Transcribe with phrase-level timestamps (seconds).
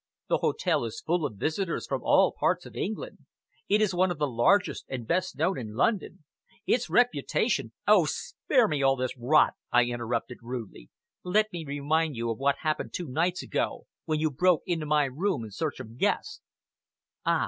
[0.29, 3.19] The hotel is full of visitors from all parts of England.
[3.69, 6.23] It is one of the largest and best known in London.
[6.65, 8.05] Its reputation" "Oh!
[8.05, 10.89] spare me all this rot," I interrupted rudely.
[11.23, 15.03] "Let me remind you of what happened two nights ago, when you broke into my
[15.05, 16.41] room in search of Guest."
[17.23, 17.39] "Ah!"